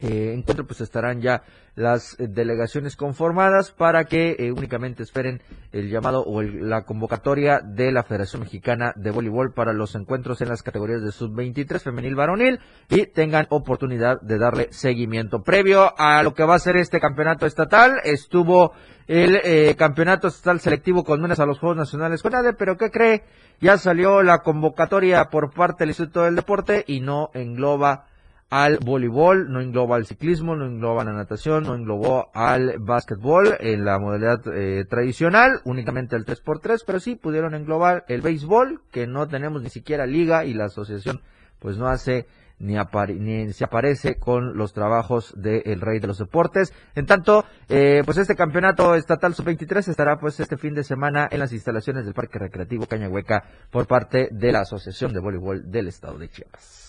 [0.00, 1.42] eh, encuentro pues estarán ya
[1.76, 7.92] las eh, delegaciones conformadas para que eh, únicamente esperen el llamado o la convocatoria de
[7.92, 12.60] la Federación Mexicana de Voleibol para los encuentros en las categorías de sub-23 femenil varonil
[12.88, 15.42] y tengan oportunidad de darle seguimiento.
[15.42, 18.72] Previo a lo que va a ser este campeonato estatal, estuvo
[19.06, 22.90] el eh, campeonato estatal selectivo con menos a los Juegos Nacionales con ADE, pero ¿qué
[22.90, 23.22] cree?
[23.60, 28.06] Ya salió la convocatoria por parte del Instituto del Deporte y no engloba
[28.48, 33.84] al voleibol, no engloba al ciclismo, no engloba la natación, no englobó al básquetbol en
[33.84, 39.26] la modalidad eh, tradicional, únicamente el 3x3, pero sí pudieron englobar el béisbol, que no
[39.26, 41.20] tenemos ni siquiera liga y la asociación
[41.58, 42.26] pues no hace
[42.58, 42.76] ni,
[43.18, 46.72] ni se aparece con los trabajos del rey de los deportes.
[46.94, 51.40] En tanto, eh, pues este campeonato estatal sub-23 estará pues este fin de semana en
[51.40, 56.18] las instalaciones del Parque Recreativo Cañahueca por parte de la Asociación de Voleibol del Estado
[56.18, 56.85] de Chiapas.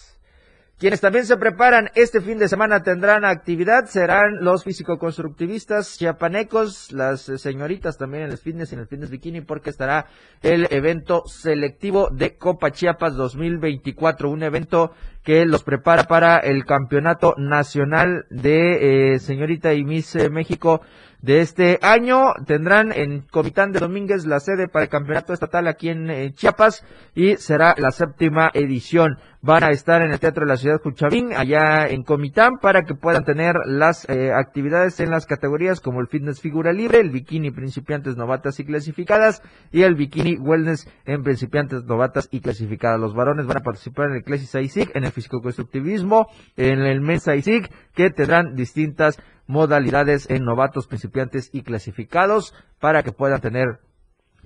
[0.80, 7.30] Quienes también se preparan este fin de semana tendrán actividad serán los físico-constructivistas chiapanecos, las
[7.30, 10.06] eh, señoritas también en el fitness y en el fitness bikini porque estará
[10.44, 14.92] el evento selectivo de Copa Chiapas 2024, un evento
[15.24, 20.82] que los prepara para el campeonato nacional de eh, señorita y Miss eh, México
[21.22, 22.34] de este año.
[22.46, 26.86] Tendrán en Comitán de Domínguez la sede para el campeonato estatal aquí en eh, Chiapas
[27.16, 29.18] y será la séptima edición.
[29.42, 32.96] Van a estar en el Teatro de la Ciudad Juchavín, allá en Comitán, para que
[32.96, 37.52] puedan tener las eh, actividades en las categorías como el fitness figura libre, el bikini
[37.52, 39.42] principiantes novatas y clasificadas
[39.72, 43.00] y el bikini wellness en principiantes novatas y clasificadas.
[43.00, 47.36] Los varones van a participar en el Classic ISIC, en el físico-constructivismo, en el Mensa
[47.36, 49.18] ISIC, que tendrán distintas
[49.48, 53.80] modalidades en novatos, principiantes y clasificados para que puedan tener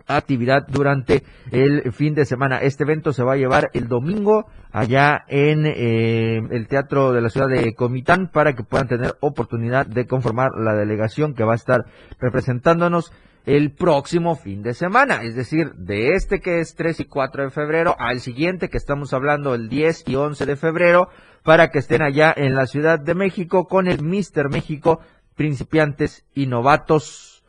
[0.07, 2.57] actividad durante el fin de semana.
[2.57, 7.29] Este evento se va a llevar el domingo allá en eh, el Teatro de la
[7.29, 11.55] Ciudad de Comitán para que puedan tener oportunidad de conformar la delegación que va a
[11.55, 11.85] estar
[12.19, 13.11] representándonos
[13.45, 17.49] el próximo fin de semana, es decir, de este que es 3 y 4 de
[17.49, 21.09] febrero al siguiente que estamos hablando el 10 y 11 de febrero
[21.43, 25.01] para que estén allá en la Ciudad de México con el Mister México
[25.35, 27.43] principiantes y novatos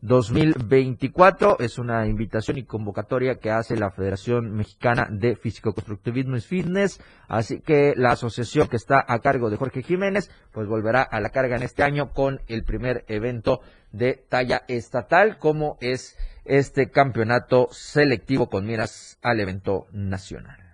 [0.00, 1.58] 2024.
[1.58, 7.00] Es una invitación y convocatoria que hace la Federación Mexicana de Físico-Constructivismo y Fitness.
[7.28, 11.30] Así que la asociación que está a cargo de Jorge Jiménez, pues volverá a la
[11.30, 13.60] carga en este año con el primer evento
[13.92, 20.65] de talla estatal, como es este campeonato selectivo con miras al evento nacional.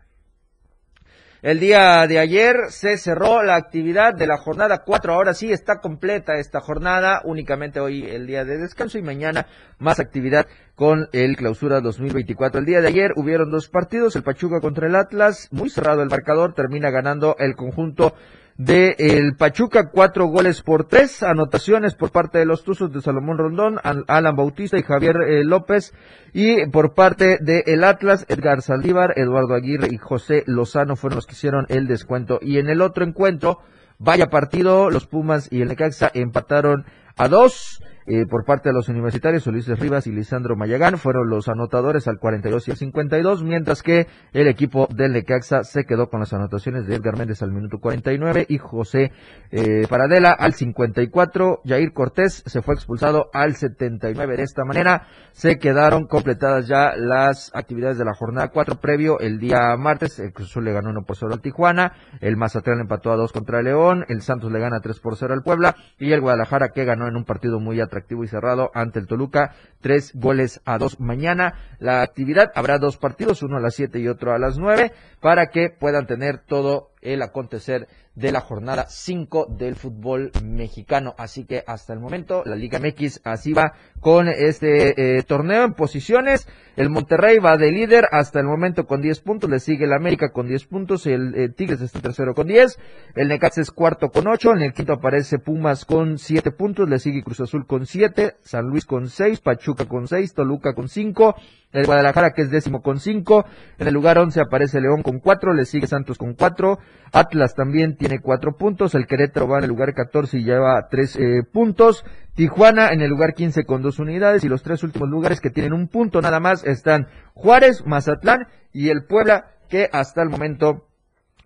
[1.43, 5.13] El día de ayer se cerró la actividad de la jornada 4.
[5.13, 7.21] Ahora sí está completa esta jornada.
[7.25, 9.49] Únicamente hoy el día de descanso y mañana
[9.81, 12.61] más actividad con el clausura 2024.
[12.61, 14.15] El día de ayer hubieron dos partidos.
[14.15, 15.49] El Pachuca contra el Atlas.
[15.51, 16.55] Muy cerrado el marcador.
[16.55, 18.15] Termina ganando el conjunto
[18.57, 23.39] de el Pachuca, cuatro goles por tres, anotaciones por parte de los Tuzos de Salomón
[23.39, 25.95] Rondón, Alan Bautista y Javier eh, López,
[26.33, 31.27] y por parte de el Atlas, Edgar Saldívar, Eduardo Aguirre y José Lozano fueron los
[31.27, 32.39] que hicieron el descuento.
[32.43, 33.59] Y en el otro encuentro,
[33.99, 36.85] vaya partido, los Pumas y el Necaxa empataron
[37.17, 37.81] a dos.
[38.07, 42.19] Eh, por parte de los universitarios, Ulises Rivas y Lisandro Mayagán fueron los anotadores al
[42.19, 46.87] 42 y al 52, mientras que el equipo del Necaxa se quedó con las anotaciones
[46.87, 49.13] de Edgar Méndez al minuto 49 y José
[49.51, 51.61] eh, Paradela al 54.
[51.65, 54.37] Jair Cortés se fue expulsado al 79.
[54.37, 59.39] De esta manera se quedaron completadas ya las actividades de la jornada 4 previo el
[59.39, 60.19] día martes.
[60.19, 63.61] El Cruz le ganó 1 por 0 al Tijuana, el Mazatlán empató a 2 contra
[63.61, 66.85] el León, el Santos le gana 3 por 0 al Puebla y el Guadalajara que
[66.85, 70.99] ganó en un partido muy atractivo y cerrado ante el Toluca, tres goles a dos
[70.99, 71.55] mañana.
[71.79, 75.49] La actividad habrá dos partidos, uno a las siete y otro a las nueve, para
[75.49, 81.15] que puedan tener todo el acontecer de la jornada 5 del fútbol mexicano.
[81.19, 85.75] Así que hasta el momento la Liga MX así va con este eh, torneo en
[85.75, 86.47] posiciones.
[86.77, 89.51] El Monterrey va de líder hasta el momento con 10 puntos.
[89.51, 91.07] Le sigue el América con 10 puntos.
[91.07, 92.79] El, el Tigres está tercero con 10.
[93.15, 94.53] El Necaxa es cuarto con 8.
[94.53, 96.89] En el quinto aparece Pumas con 7 puntos.
[96.89, 98.37] Le sigue Cruz Azul con 7.
[98.41, 99.41] San Luis con 6.
[99.41, 100.35] Pachuca con 6.
[100.35, 101.35] Toluca con 5
[101.73, 103.45] el Guadalajara que es décimo con cinco,
[103.79, 106.79] en el lugar once aparece León con cuatro, le sigue Santos con cuatro,
[107.13, 111.17] Atlas también tiene cuatro puntos, el Querétaro va en el lugar catorce y lleva tres
[111.17, 115.41] eh, puntos, Tijuana en el lugar quince con dos unidades y los tres últimos lugares
[115.41, 120.31] que tienen un punto nada más están Juárez, Mazatlán y el Puebla que hasta el
[120.31, 120.87] momento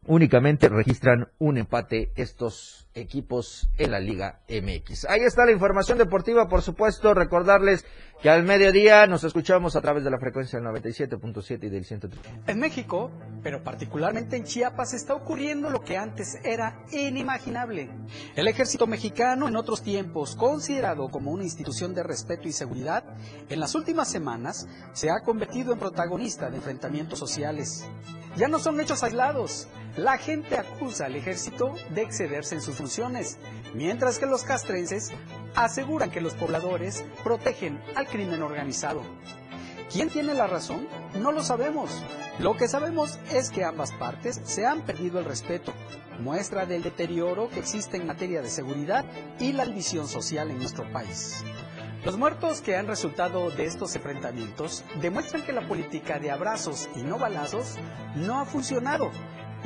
[0.06, 5.06] únicamente registran un empate estos equipos en la Liga MX.
[5.06, 7.84] Ahí está la información deportiva, por supuesto, recordarles
[8.22, 12.20] que al mediodía nos escuchamos a través de la frecuencia del 97.7 y del 103.
[12.46, 13.10] En México,
[13.42, 17.90] pero particularmente en Chiapas, está ocurriendo lo que antes era inimaginable.
[18.34, 23.04] El ejército mexicano, en otros tiempos considerado como una institución de respeto y seguridad,
[23.50, 27.86] en las últimas semanas se ha convertido en protagonista de enfrentamientos sociales.
[28.36, 29.68] Ya no son hechos aislados.
[29.96, 33.38] La gente acusa al ejército de excederse en sus funciones,
[33.72, 35.10] mientras que los castrenses
[35.54, 39.02] aseguran que los pobladores protegen al crimen organizado.
[39.90, 40.86] ¿Quién tiene la razón?
[41.14, 41.90] No lo sabemos.
[42.38, 45.72] Lo que sabemos es que ambas partes se han perdido el respeto,
[46.20, 49.06] muestra del deterioro que existe en materia de seguridad
[49.40, 51.42] y la división social en nuestro país.
[52.04, 57.02] Los muertos que han resultado de estos enfrentamientos demuestran que la política de abrazos y
[57.02, 57.76] no balazos
[58.14, 59.10] no ha funcionado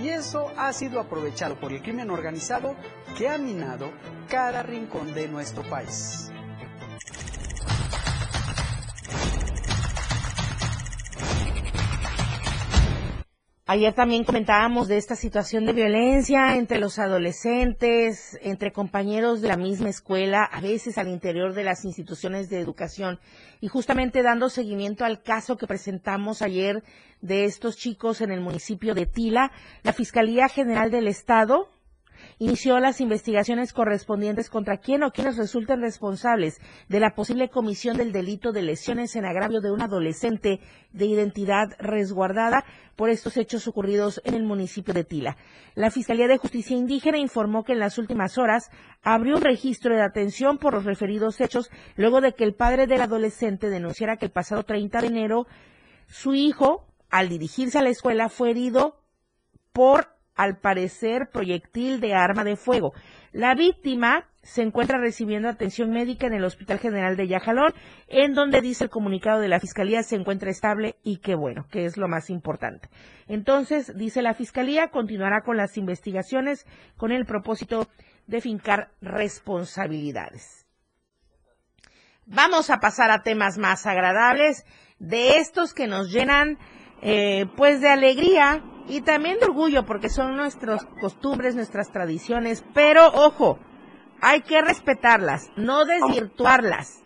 [0.03, 2.75] y eso ha sido aprovechado por el crimen organizado
[3.19, 3.91] que ha minado
[4.29, 6.30] cada rincón de nuestro país.
[13.73, 19.57] Ayer también comentábamos de esta situación de violencia entre los adolescentes, entre compañeros de la
[19.57, 23.21] misma escuela, a veces al interior de las instituciones de educación.
[23.61, 26.83] Y justamente dando seguimiento al caso que presentamos ayer
[27.21, 29.53] de estos chicos en el municipio de Tila,
[29.85, 31.69] la Fiscalía General del Estado
[32.41, 38.13] inició las investigaciones correspondientes contra quien o quienes resulten responsables de la posible comisión del
[38.13, 40.59] delito de lesiones en agravio de un adolescente
[40.91, 42.65] de identidad resguardada
[42.97, 45.37] por estos hechos ocurridos en el municipio de Tila.
[45.75, 48.71] La Fiscalía de Justicia Indígena informó que en las últimas horas
[49.03, 53.03] abrió un registro de atención por los referidos hechos luego de que el padre del
[53.03, 55.47] adolescente denunciara que el pasado 30 de enero
[56.09, 59.05] su hijo, al dirigirse a la escuela, fue herido
[59.73, 62.95] por al parecer proyectil de arma de fuego.
[63.31, 67.75] La víctima se encuentra recibiendo atención médica en el Hospital General de Yajalón,
[68.09, 71.85] en donde dice el comunicado de la Fiscalía se encuentra estable y qué bueno, que
[71.85, 72.89] es lo más importante.
[73.29, 76.67] Entonces, dice la Fiscalía, continuará con las investigaciones
[76.97, 77.87] con el propósito
[78.27, 80.67] de fincar responsabilidades.
[82.25, 84.65] Vamos a pasar a temas más agradables,
[84.99, 86.59] de estos que nos llenan
[87.03, 93.07] eh, pues de alegría y también de orgullo porque son nuestras costumbres, nuestras tradiciones, pero
[93.07, 93.59] ojo,
[94.21, 96.97] hay que respetarlas, no desvirtuarlas.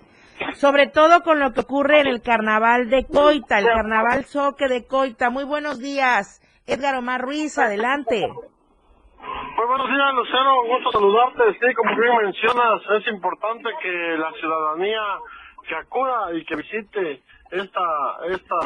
[0.54, 4.86] Sobre todo con lo que ocurre en el carnaval de Coita, el carnaval Soque de
[4.86, 5.30] Coita.
[5.30, 8.26] Muy buenos días, Edgar Omar Ruiz, adelante.
[8.26, 10.62] Muy buenos días, Lucero.
[10.62, 11.52] Un gusto saludarte.
[11.52, 15.00] Sí, como bien mencionas, es importante que la ciudadanía
[15.68, 17.80] que acuda y que visite esta
[18.28, 18.58] esta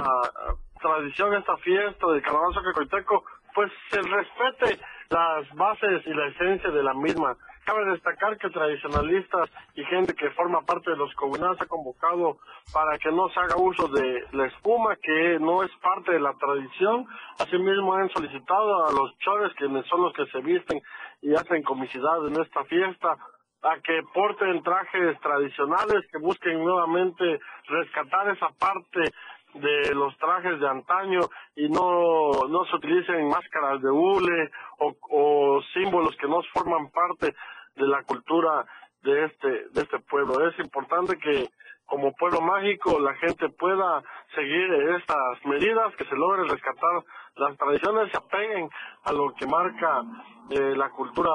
[0.78, 3.24] tradición, esta fiesta del Carnaval Soque Coiteco,
[3.54, 4.78] pues se respete
[5.10, 7.36] las bases y la esencia de la misma.
[7.64, 12.38] Cabe destacar que tradicionalistas y gente que forma parte de los comunales ha convocado
[12.72, 16.32] para que no se haga uso de la espuma, que no es parte de la
[16.34, 17.06] tradición.
[17.38, 20.80] Asimismo han solicitado a los chores, quienes son los que se visten
[21.20, 23.16] y hacen comicidad en esta fiesta,
[23.62, 29.00] a que porten trajes tradicionales, que busquen nuevamente rescatar esa parte
[29.60, 31.20] de los trajes de antaño
[31.56, 37.34] y no, no se utilicen máscaras de hule o, o símbolos que no forman parte
[37.76, 38.64] de la cultura
[39.02, 40.48] de este, de este pueblo.
[40.48, 41.48] Es importante que
[41.86, 44.02] como pueblo mágico la gente pueda
[44.34, 47.02] seguir estas medidas, que se logre rescatar
[47.36, 48.68] las tradiciones, se apeguen
[49.04, 50.02] a lo que marca
[50.50, 51.30] eh, la cultura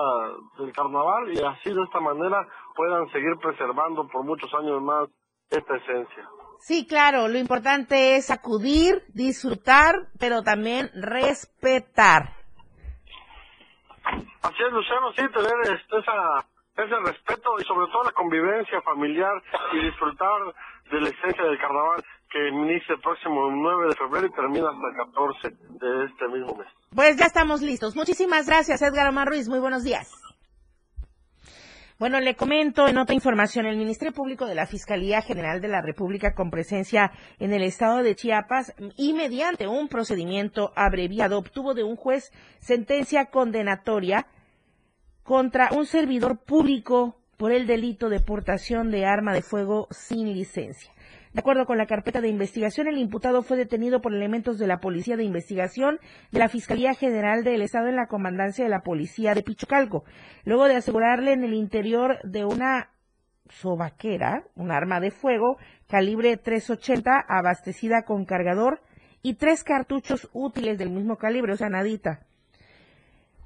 [0.59, 5.09] del carnaval y así de esta manera puedan seguir preservando por muchos años más
[5.49, 6.29] esta esencia.
[6.63, 12.37] Sí, claro, lo importante es acudir, disfrutar, pero también respetar.
[14.41, 16.39] Así es, Luciano, sí, tener este, esa,
[16.77, 19.33] ese respeto y sobre todo la convivencia familiar
[19.73, 20.39] y disfrutar
[20.89, 22.01] de la esencia del carnaval
[22.31, 26.55] que inicia el próximo 9 de febrero y termina hasta el 14 de este mismo
[26.55, 26.67] mes.
[26.95, 27.93] Pues ya estamos listos.
[27.97, 29.49] Muchísimas gracias, Edgar Omar Ruiz.
[29.49, 30.13] Muy buenos días.
[31.99, 35.81] Bueno, le comento en otra información, el Ministerio Público de la Fiscalía General de la
[35.81, 41.83] República con presencia en el estado de Chiapas y mediante un procedimiento abreviado obtuvo de
[41.83, 44.25] un juez sentencia condenatoria
[45.21, 50.92] contra un servidor público por el delito de portación de arma de fuego sin licencia.
[51.33, 54.79] De acuerdo con la carpeta de investigación, el imputado fue detenido por elementos de la
[54.79, 55.99] Policía de Investigación
[56.31, 60.03] de la Fiscalía General del Estado en la Comandancia de la Policía de Pichucalco,
[60.45, 62.91] luego de asegurarle en el interior de una
[63.49, 65.57] sobaquera, un arma de fuego
[65.87, 68.81] calibre 380 abastecida con cargador
[69.23, 72.27] y tres cartuchos útiles del mismo calibre, o sea, nadita.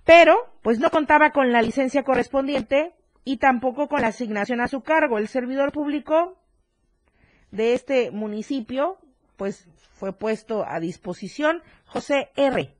[0.03, 4.81] Pero, pues no contaba con la licencia correspondiente y tampoco con la asignación a su
[4.81, 5.17] cargo.
[5.17, 6.38] El servidor público
[7.52, 8.98] de este municipio,
[9.36, 12.76] pues fue puesto a disposición José R.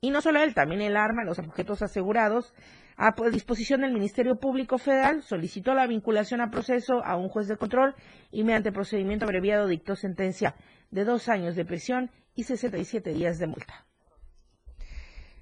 [0.00, 2.54] Y no solo él, también el arma, los objetos asegurados,
[2.96, 7.56] a disposición del Ministerio Público Federal, solicitó la vinculación a proceso a un juez de
[7.56, 7.94] control
[8.30, 10.54] y mediante procedimiento abreviado dictó sentencia
[10.90, 13.86] de dos años de prisión y 67 días de multa.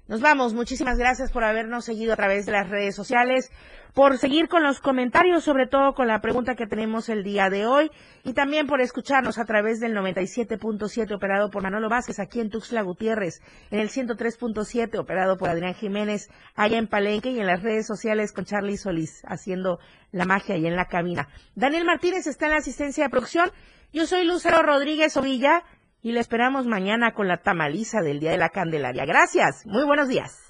[0.09, 0.55] Nos vamos.
[0.55, 3.51] Muchísimas gracias por habernos seguido a través de las redes sociales,
[3.93, 7.67] por seguir con los comentarios, sobre todo con la pregunta que tenemos el día de
[7.67, 7.91] hoy,
[8.23, 12.81] y también por escucharnos a través del 97.7 operado por Manolo Vázquez aquí en Tuxtla
[12.81, 17.85] Gutiérrez, en el 103.7 operado por Adrián Jiménez allá en Palenque y en las redes
[17.85, 19.77] sociales con Charlie Solís haciendo
[20.11, 21.29] la magia ahí en la cabina.
[21.53, 23.51] Daniel Martínez está en la asistencia de producción.
[23.93, 25.63] Yo soy Lucero Rodríguez Ovilla
[26.01, 29.05] y le esperamos mañana con la tamaliza del Día de la Candelaria.
[29.05, 30.49] Gracias, muy buenos días.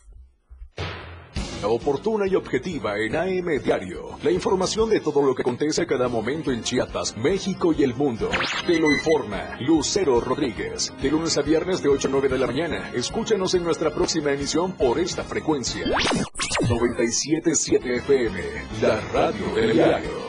[1.63, 4.17] Oportuna y objetiva en AM Diario.
[4.23, 7.93] La información de todo lo que acontece a cada momento en Chiapas, México y el
[7.95, 8.29] mundo.
[8.65, 10.93] Te lo informa Lucero Rodríguez.
[11.01, 12.91] De lunes a viernes de 8 a 9 de la mañana.
[12.95, 15.85] Escúchanos en nuestra próxima emisión por esta frecuencia.
[15.85, 18.39] 97.7 FM.
[18.81, 20.28] La radio del diario.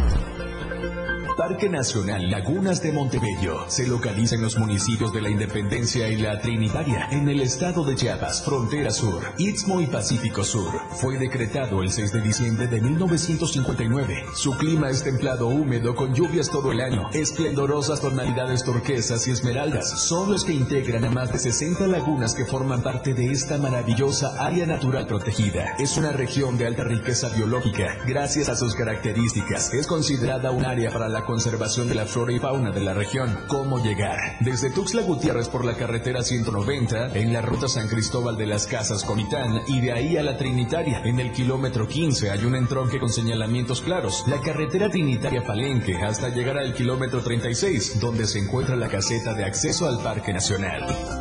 [1.41, 6.39] Parque Nacional Lagunas de Montebello se localiza en los municipios de la Independencia y la
[6.39, 10.71] Trinitaria, en el estado de Chiapas, frontera sur, Istmo y Pacífico Sur.
[10.91, 14.25] Fue decretado el 6 de diciembre de 1959.
[14.35, 17.09] Su clima es templado húmedo con lluvias todo el año.
[17.11, 22.45] Esplendorosas tonalidades turquesas y esmeraldas son los que integran a más de 60 lagunas que
[22.45, 25.73] forman parte de esta maravillosa área natural protegida.
[25.79, 27.97] Es una región de alta riqueza biológica.
[28.05, 32.39] Gracias a sus características, es considerada un área para la conservación de la flora y
[32.39, 33.39] fauna de la región.
[33.47, 34.17] ¿Cómo llegar?
[34.41, 39.05] Desde Tuxtla Gutiérrez por la carretera 190, en la ruta San Cristóbal de las Casas
[39.05, 41.01] Comitán y de ahí a la Trinitaria.
[41.05, 44.25] En el kilómetro 15 hay un entronque con señalamientos claros.
[44.27, 49.45] La carretera Trinitaria Palenque hasta llegar al kilómetro 36, donde se encuentra la caseta de
[49.45, 51.20] acceso al Parque Nacional.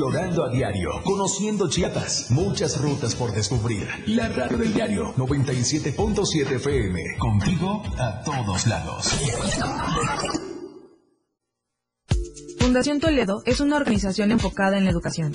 [0.00, 3.86] Explorando a diario, conociendo Chiapas, muchas rutas por descubrir.
[4.06, 9.08] La radio del diario 97.7 FM, contigo a todos lados.
[12.58, 15.34] Fundación Toledo es una organización enfocada en la educación.